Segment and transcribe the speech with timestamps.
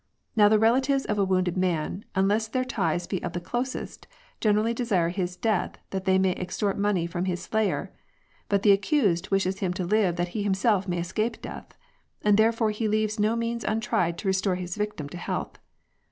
[0.35, 4.07] Now the relatives of a wounded man, unless their ties be of the closest,
[4.39, 7.93] generally desire his death that they may extort money from his slayer;
[8.49, 11.75] but the accused wishes him to live that he himself may escape death,
[12.23, 15.59] and therefore he leaves no means untried to restore his victim to health.